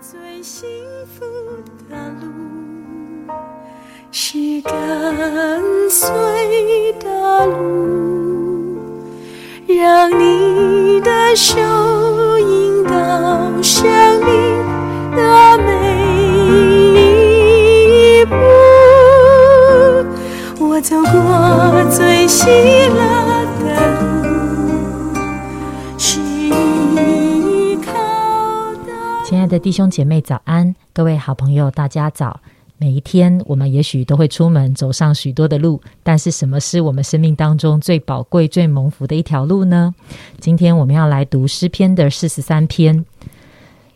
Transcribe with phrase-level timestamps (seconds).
[0.00, 0.68] 最幸
[1.06, 1.24] 福
[1.90, 2.28] 的路
[4.12, 6.08] 是跟随
[7.00, 8.78] 的路，
[9.66, 11.58] 让你的手
[12.38, 12.90] 引导
[13.60, 13.90] 生
[14.24, 14.64] 命
[15.16, 15.72] 的每
[18.20, 18.36] 一步。
[20.64, 22.46] 我走过最幸
[29.58, 30.74] 弟兄姐妹，早安！
[30.92, 32.40] 各位好朋友，大家早。
[32.76, 39.92] 每一天，我们也许都会出门走上许多的路，但是什么是我们生命当中最宝贵、最蒙福的一条路呢？
[40.38, 43.04] 今天我们要来读诗篇的四十三篇。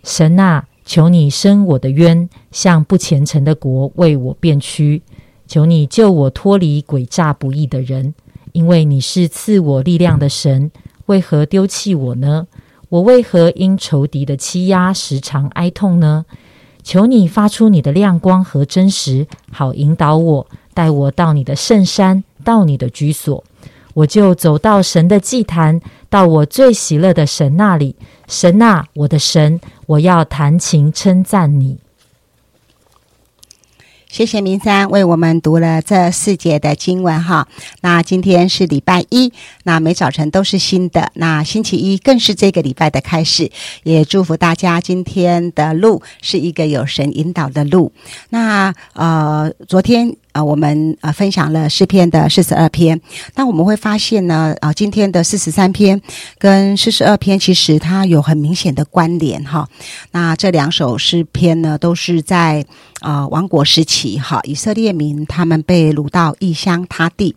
[0.03, 5.03] 神啊，求你伸我的冤，向不虔诚的国为我辩屈。
[5.47, 8.15] 求你救我脱离诡诈不义的人，
[8.51, 10.73] 因为你是赐我力量的神。
[11.07, 12.47] 为何丢弃我呢？
[12.93, 16.27] 我为何因仇敌的欺压时常哀痛呢？
[16.83, 23.43] 求你发出你的亮光和真实，好引导我，带我到你的圣山，到你的居所。
[23.95, 27.97] 我就走到神的祭坛，到我最喜乐的神那里。
[28.29, 31.79] 神啊，我的神，我要弹琴称赞你。
[34.13, 37.49] 谢谢明山为我们读了这四节的经文哈。
[37.81, 39.33] 那今天是礼拜一，
[39.65, 43.51] 那每早晨都是新的，那星期一更是这个礼拜的开始。
[43.85, 47.91] 也祝福大家今天的路是一个有神引导的路。
[48.29, 53.01] 那呃，昨天啊我们啊分享了诗篇的四十二篇，
[53.35, 56.01] 那我们会发现呢，啊、今天的四十三篇
[56.39, 59.69] 跟四十二篇其实它有很明显的关联哈。
[60.11, 62.65] 那这两首诗篇呢，都是在
[63.01, 67.35] 啊、王国时期哈，以色列民他们被掳到异乡他地。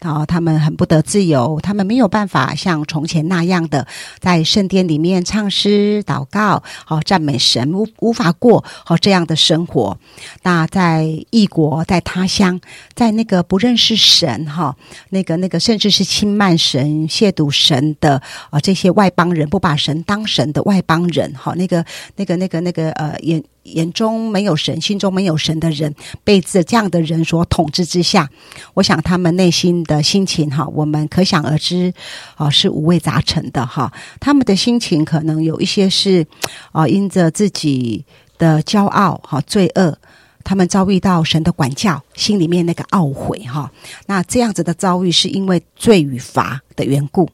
[0.00, 3.86] 然后他们很不得自由，他们没有办法像从前那样的
[4.18, 9.98] 在圣殿里面唱诗、祷告、好赞美神，无无法过好这样的生活。
[10.42, 12.60] 那在异国，在他乡，
[12.94, 14.74] 在那个不认识神哈，
[15.10, 18.20] 那个那个甚至是轻慢神、亵渎神的
[18.50, 21.84] 啊、这些外邦人，不把神当神的外邦人哈，那个
[22.16, 23.42] 那个那个那个呃眼
[23.74, 25.94] 眼中没有神、心中没有神的人，
[26.24, 28.28] 被这这样的人所统治之下，
[28.74, 31.92] 我想他们内心的心情哈，我们可想而知，
[32.36, 33.92] 啊、是五味杂陈的哈。
[34.20, 36.26] 他们的心情可能有一些是，
[36.72, 38.04] 啊、因着自己
[38.38, 39.96] 的骄傲哈、罪恶。
[40.42, 43.70] 他们遭遇到神的管教，心里面那个懊悔哈，
[44.06, 47.28] 那这样子的遭遇是因为罪与罚的缘故，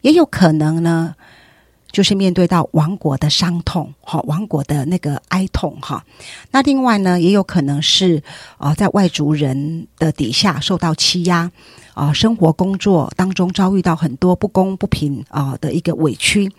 [0.00, 1.14] 也有可能呢，
[1.96, 6.04] 就是面对到亡国的伤痛，哈，亡国的那个哀痛，哈。
[6.50, 8.22] 那另外呢，也有可能是
[8.58, 11.50] 呃，在外族人的底下受到欺压，
[11.94, 16.52] 啊、生活工作当中遭遇到很多不公不平啊、的一个委屈。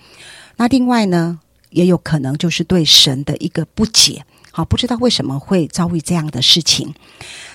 [0.56, 1.40] 那另外呢，
[1.70, 6.94] 也有可能就是对神的一个不解，好，不知道为什么会遭遇这样的事情。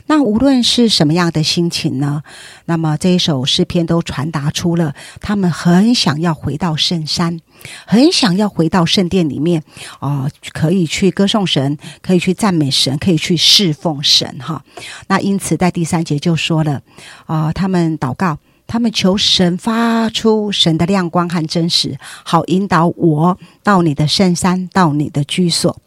[0.07, 2.25] 那无论是什么样的心情呢？
[2.65, 7.41] 那么这一首诗篇都传达出了他们很想要回到圣山，
[7.87, 9.63] 很想要回到圣殿里面
[10.01, 14.65] 啊、可以去歌颂神，可以去赞美神，可以去侍奉神哈。
[15.07, 16.83] 那因此在第三节就说了
[17.27, 18.39] 啊、他们祷告。
[18.73, 25.79] 他们求神发出神的亮光和真实，好引导我到你的圣山，到你的居所。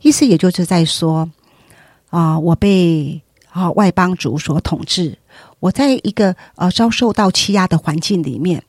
[0.00, 1.30] 意思也就是在说，
[2.08, 3.20] 啊、我被
[3.50, 5.18] 啊、外邦族所统治，
[5.60, 8.62] 我在一个呃遭受到欺压的环境里面，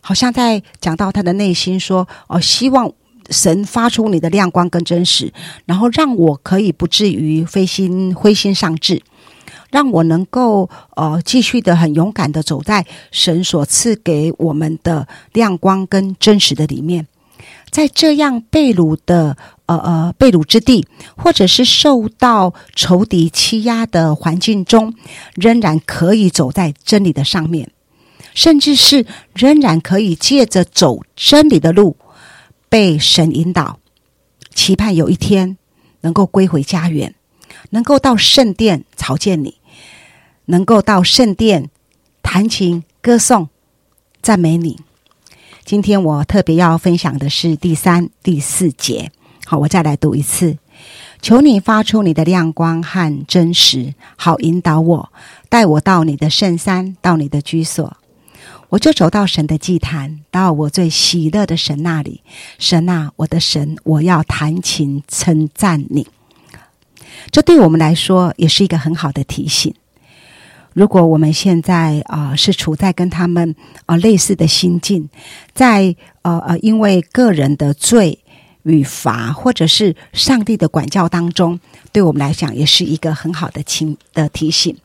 [0.00, 2.90] 好像在讲到他的内心说，哦、希望
[3.28, 5.30] 神发出你的亮光跟真实，
[5.66, 9.02] 然后让我可以不至于灰心灰心丧志。
[9.70, 17.06] 让我能够呃继续的很勇敢的走在神所赐给我们的亮光跟真实的里面，
[17.70, 24.94] 在这样被掳的呃呃被掳之地，或者是受到仇敌欺压的环境中，
[25.34, 27.70] 仍然可以走在真理的上面，
[28.32, 31.96] 甚至是仍然可以借着走真理的路，
[32.68, 33.80] 被神引导，
[34.54, 35.58] 期盼有一天
[36.02, 37.15] 能够归回家园，
[37.70, 39.56] 能够到圣殿朝见你，
[40.46, 41.70] 能够到圣殿
[42.22, 43.48] 弹琴歌颂
[44.22, 44.80] 赞美你。
[45.64, 49.10] 今天我特别要分享的是第三、第四节。
[49.44, 50.58] 好，我再来读一次。
[51.22, 55.12] 求你发出你的亮光和真实，好引导我，
[55.48, 57.96] 带我到你的圣山，到你的居所。
[58.68, 62.22] 我就走到神的祭坛，到我最喜乐的神那里。
[62.58, 66.06] 神啊，我的神，我要弹琴称赞你。
[67.30, 69.74] 这对我们来说也是一个很好的提醒。
[70.72, 75.08] 如果我们现在啊、是处在跟他们啊、类似的心境，
[75.54, 78.18] 在呃呃因为个人的罪
[78.62, 81.58] 与罚，或者是上帝的管教当中，
[81.92, 84.76] 对我们来讲也是一个很好的情的提醒，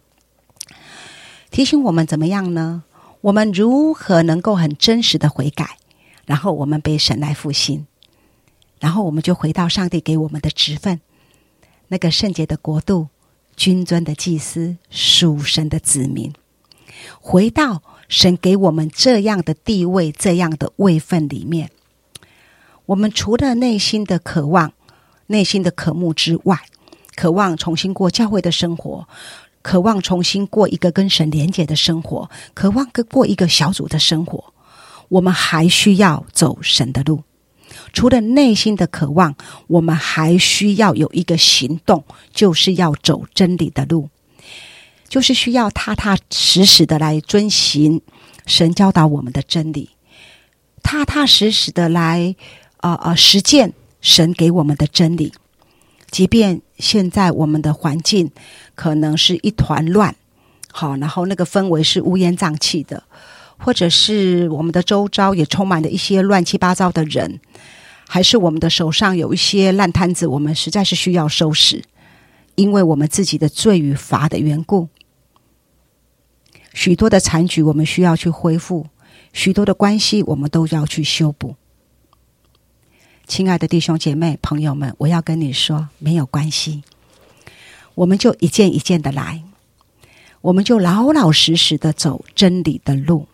[1.50, 2.84] 提醒我们怎么样呢？
[3.20, 5.78] 我们如何能够很真实的悔改，
[6.26, 7.86] 然后我们被神来复兴，
[8.80, 11.02] 然后我们就回到上帝给我们的职分，
[11.92, 13.10] 那个圣洁的国度、
[13.58, 16.34] 君尊的祭司、属神的子民，
[17.20, 17.84] 回到。
[18.12, 21.72] 神给我们这样的地位、这样的位分里面，
[22.88, 24.74] 我们除了内心的渴望、
[25.28, 26.60] 内心的渴慕之外，
[27.16, 29.08] 渴望重新过教会的生活，
[29.62, 34.54] 渴望重新过一个跟神连结的生活，渴望跟过一个小组的生活，
[35.08, 37.24] 我们还需要走神的路。
[37.94, 39.36] 除了内心的渴望，
[39.68, 42.04] 我们还需要有一个行动，
[42.34, 44.10] 就是要走真理的路。
[45.10, 48.00] 就是需要踏踏实实的来遵行
[48.46, 49.90] 神教导我们的真理，
[50.82, 52.34] 踏踏实实的来
[52.78, 55.34] 啊啊实践神给我们的真理。
[56.10, 58.32] 即便现在我们的环境
[58.74, 60.16] 可能是一团乱，
[60.72, 63.04] 好，然后那个氛围是乌烟瘴气的，
[63.58, 67.42] 或者是我们的周遭也充满了一些乱七八糟的人，
[68.14, 71.82] 还是我们的手上有一些烂摊子，我们实在是需要收拾，
[72.56, 74.90] 因为我们自己的罪与罚的缘故。
[76.74, 78.88] 许多的残局，我们需要去恢复；
[79.32, 81.56] 许多的关系，我们都要去修补。
[83.28, 86.84] 亲爱的弟兄姐妹、朋友们，我要跟你说，没有关系，
[87.96, 89.42] 我们就一件一件的来，
[90.42, 93.30] 我们就老老实实的走真理的路。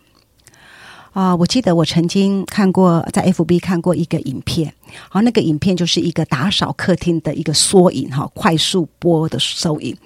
[1.18, 4.72] 啊，我记得我曾经看过在 FB 看过一个影片，
[5.08, 9.96] 好，那个影片就是一个打扫客厅的一个缩影哈，快速播的收影。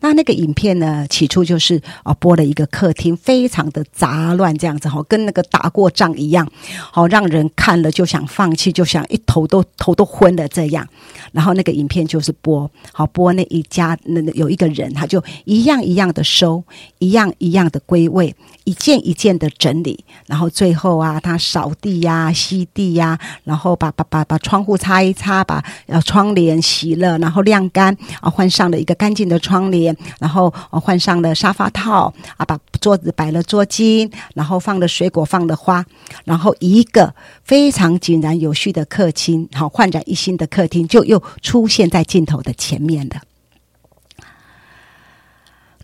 [0.00, 6.50] 那那个影片呢，起初就是啊，播了一个客厅非常的杂乱这样子哈，跟那个打过仗一样，
[6.90, 10.88] 好让人看了就想放弃，就想一头都头都昏了这样。
[11.32, 16.64] 然后那个影片就是播，好播那一家那有一个人，他就一样一样的收，
[17.00, 18.34] 一样一样的归位，
[18.64, 20.44] 一件一件的整理，然后。
[20.54, 35.84] 最后啊，他扫地呀、吸地呀，然后把把把把窗户擦一擦，把呃窗帘洗了，然后晾干啊，换上了一个干净的窗帘，然后换上了沙发套啊，把桌子摆了桌巾，然后放了水果，放了花，
[36.24, 37.12] 然后一个
[37.42, 43.16] 非常井然有序的客厅，好焕然一新的客厅，就又出现在镜头的前面了。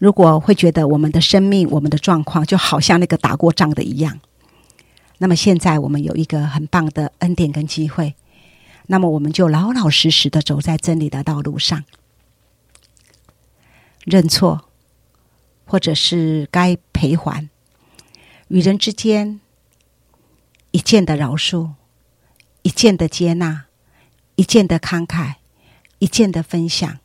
[0.00, 4.18] 如果会觉得我们的生命、我们的状况，就好像那个打过仗的一样。
[5.18, 8.14] 那么现在我们有一个很棒的恩典跟机会，
[8.86, 11.84] 那么我们就老老实实的走在真理的道路上，
[14.06, 14.62] 认错，
[15.66, 17.50] 或者是该赔还，
[18.48, 19.38] 与人之间
[20.70, 21.72] 一件的饶恕，
[22.62, 23.66] 一件的接纳，
[24.36, 25.34] 一件的慷慨，
[25.98, 26.98] 一件的分享，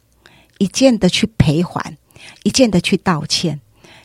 [0.59, 1.97] 一件的去赔还，
[2.44, 3.59] 一件的去道歉，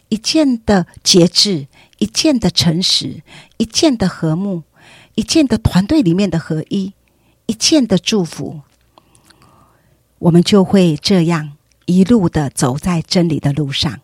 [0.08, 1.68] 一件的节制。
[2.00, 3.22] 一件的诚实，
[3.58, 4.62] 一件的和睦，
[5.16, 6.94] 一件的团队里面的合一，
[7.44, 8.62] 一件的祝福，
[10.18, 14.00] 我们就会这样一路的走在真理的路上，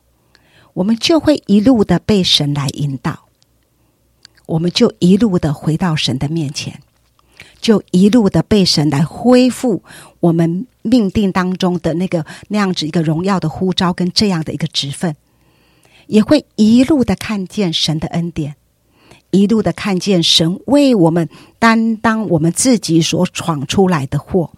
[0.75, 3.31] 我们就会一路的被神来引导，
[4.44, 6.82] 我们就一路的回到神的面前，
[7.67, 9.83] 就一路的被神来恢复
[10.21, 15.17] 我们命定当中的那个那样子一个荣耀的呼召跟这样的一个职分。
[16.07, 18.55] 也会一路的看见神的恩典，
[19.33, 24.52] 一路的看见神为我们担当我们自己所闯出来的祸，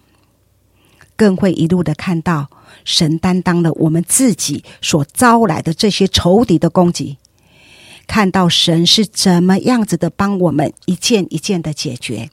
[1.16, 2.50] 更会一路的看到
[2.85, 7.16] 神担当了我们自己所招来的这些仇敌的攻击，
[8.06, 12.28] 看到神是怎么样子的帮我们一件一件的解决，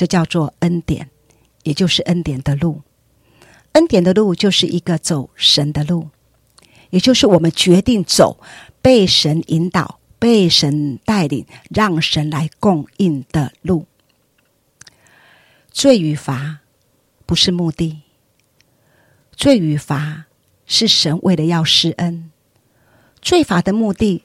[0.00, 1.10] 这叫做恩典，
[1.62, 2.80] 也就是恩典的路。
[3.72, 6.08] 恩典的路就是一个走神的路。
[6.88, 8.40] 也就是我们决定走
[8.80, 13.84] 被神引导、被神带领、让神来供应的路。
[15.70, 16.60] 罪与罚
[17.26, 18.00] 不是目的，
[19.36, 20.24] 罪与罚
[20.64, 22.30] 是神为了要施恩。
[23.20, 24.24] 罪罚的目的，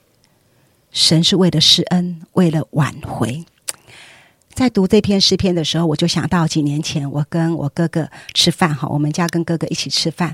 [0.92, 3.44] 神是为了施恩，为了挽回。
[4.56, 10.34] 在读这篇诗篇的时候，我就想到几年前我跟我哥哥吃饭哈，我们家跟哥哥一起吃饭。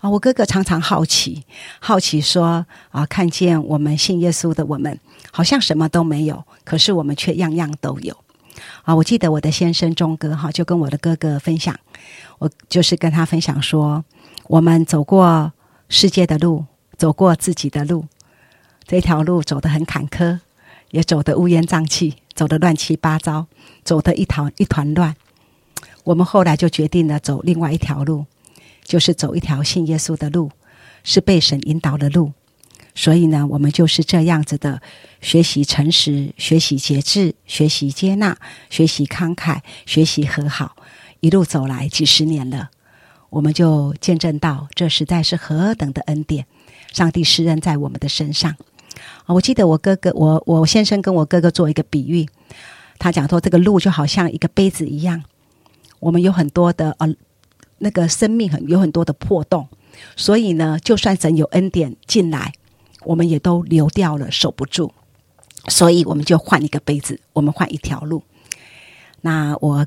[0.00, 1.42] 啊，我哥哥常常好奇，
[1.80, 4.96] 好奇说啊，看见我们信耶稣的我们，
[5.32, 8.16] 好像什么都没有，可是我们却样样都有。
[8.84, 11.76] 啊，我记得我的先生钟哥哈，就跟我的哥哥分享，
[12.38, 14.04] 我就是跟他分享说，
[14.46, 15.52] 我们走过
[15.88, 16.64] 世界的路，
[16.96, 18.06] 走过自己的路，
[18.86, 20.38] 这条路走得很坎坷，
[20.92, 23.46] 也走得乌烟瘴气，走得乱七八糟，
[23.82, 25.16] 走得一团一团乱。
[26.04, 28.26] 我们后来就决定了走另外一条路，
[28.84, 30.52] 就是走一条信耶稣的路，
[31.02, 32.32] 是被神引导的路。
[32.94, 34.80] 所以呢，我们就是这样子的
[35.20, 38.38] 学习诚实，学习节制，学习接纳，
[38.70, 40.76] 学习慷慨，学习和好，
[41.20, 42.70] 一路走来几十年了，
[43.28, 46.46] 我们就见证到这实在是何等的恩典，
[46.92, 48.56] 上帝施恩在我们的身上。
[49.24, 52.28] 啊，我记得我哥哥，我我先生跟我哥哥做一个比喻，
[52.98, 55.22] 他讲说这个路就好像一个杯子一样。
[56.00, 57.14] 我们有很多的呃，
[57.78, 59.68] 那个生命很有很多的破洞，
[60.14, 62.52] 所以呢，就算神有恩典进来，
[63.04, 64.92] 我们也都流掉了，守不住。
[65.68, 68.22] 所以我们就换一个杯子，我们换一条路。
[69.22, 69.86] 那我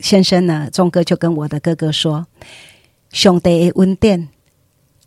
[0.00, 2.26] 先生呢，钟哥就跟我的哥哥说
[3.12, 4.28] ：“兄弟的恩典，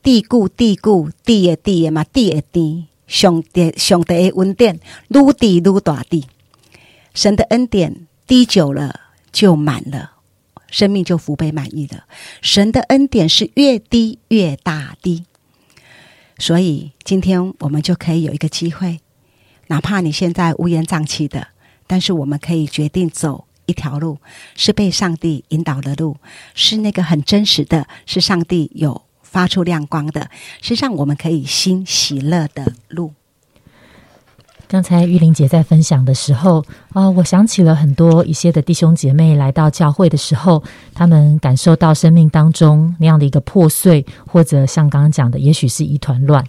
[0.01, 6.25] 地固地固地也地也嘛地也地，上帝，上帝的恩典，愈地愈大地。
[7.13, 9.01] 神的恩典滴久了
[9.33, 10.13] 就满了。”
[10.71, 12.05] 生命就福杯满溢了。
[12.41, 15.25] 神的恩典是越低越大的，
[16.37, 19.01] 所以今天我们就可以有一个机会，
[19.67, 21.49] 哪怕你现在乌烟瘴气的，
[21.87, 24.19] 但是我们可以决定走一条路，
[24.55, 26.15] 是被上帝引导的路，
[26.55, 29.01] 是那个很真实的，是上帝有
[29.31, 30.29] 发出亮光的，
[30.61, 33.13] 是让我们可以心喜乐的路。
[34.67, 46.45] 刚才玉玲姐在分享的时候啊，我想起了很多一些的弟兄姐妹来到教会的时候，他们感受到生命当中那样的一个破碎，或者像刚刚讲的，也许是一团乱。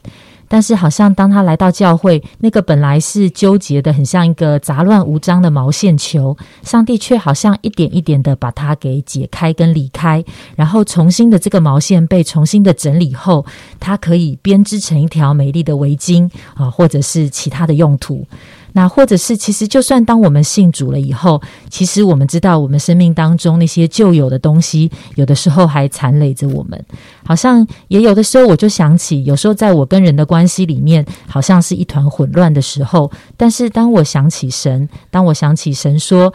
[0.53, 10.23] 但是，好像当他来到教会，那个本来是纠结的，很像一个杂乱无章的毛线球，上帝却好像一点一点的把它给解开跟理开，
[10.55, 13.47] 然后重新的这个毛线被重新的整理后，
[13.81, 18.27] 它可以编织成一条美丽的围巾啊，或者是其他的用途。
[18.73, 26.85] 那或者是，其实就算当我们信主了以后，其实我们知道，我们生命当中那些旧有的东西，有的时候还残累着我们。
[27.25, 33.11] 好像也有的时候，我就想起，有时候在我跟人的关系里面，好像是一团混乱的时候。
[33.37, 36.33] 但是当我想起神，当我想起神说。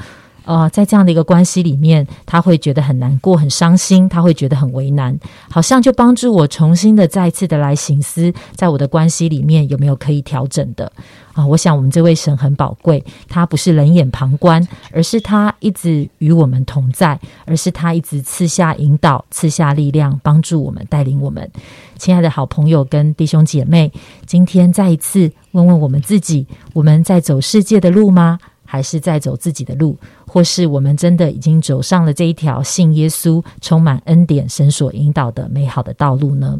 [0.47, 5.15] 呃，在这样的一个关系里面，他会觉得很难过、很伤心，他会觉得很为难，
[5.51, 10.89] 好像就帮助我重新的、再次的来醒思，在我的关系里面有没有可以调整的
[11.33, 11.45] 啊？
[11.45, 21.51] 我想我们这位神很宝贵，他不是冷眼旁观，而是他一直与我们同在，而是他一直赐下引导、赐下力量，帮助我们、带领我们。
[21.97, 23.91] 亲爱的好朋友跟弟兄姐妹，
[24.25, 28.39] 今天再一次问问我们自己：我们在走世界的路吗？
[28.69, 29.97] 还是在走自己的路，
[30.27, 36.59] 或是我们真的已经走上了这一条信耶稣、充满恩典、神所引导的美好的道路呢？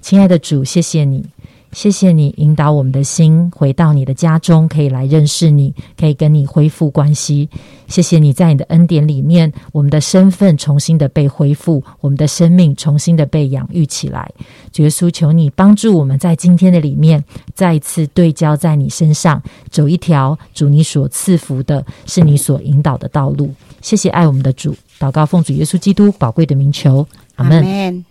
[0.00, 1.26] 亲爱的主，谢谢你。
[1.72, 7.48] 谢谢你引导我们的心回到你的家中，可以来认识你，可以跟你恢复关系。
[7.88, 14.30] 谢谢你在你的恩典里面，我们的身份重新的被恢复，我们的生命重新的被养育起来。
[14.76, 17.24] 耶稣，求你帮助我们在今天的里面
[17.54, 23.50] 再次对焦在你身上，走一条主你所赐福的，是你所引导的道路。
[23.80, 28.04] 谢谢爱我们的主，祷告奉主耶稣基督宝贵的名求，阿门。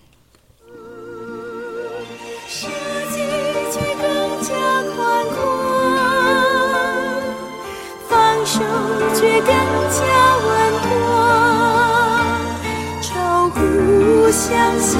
[14.52, 15.00] 想象，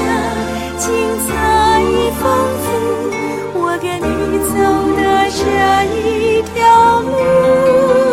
[0.78, 0.88] 精
[1.28, 1.30] 彩
[2.22, 2.24] 丰
[2.64, 2.66] 富，
[3.54, 4.08] 我跟你
[4.48, 4.54] 走
[4.96, 5.00] 的
[5.36, 5.40] 这
[5.92, 6.56] 一条
[7.02, 8.11] 路。